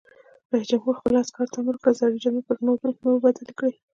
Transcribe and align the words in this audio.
رئیس 0.51 0.67
جمهور 0.71 0.93
خپلو 0.99 1.17
عسکرو 1.23 1.51
ته 1.51 1.57
امر 1.59 1.75
وکړ؛ 1.77 1.91
زړې 1.99 2.17
جامې 2.23 2.41
پر 2.47 2.57
نوو 2.65 3.23
بدلې 3.25 3.53
کړئ! 3.59 3.73